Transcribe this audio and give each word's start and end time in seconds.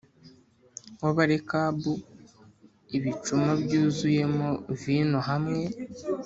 w 1.01 1.03
Abarekabu 1.11 1.93
ibicuma 2.97 3.51
byuzuyemo 3.63 4.49
vino 4.81 5.19
hamwe 5.29 5.61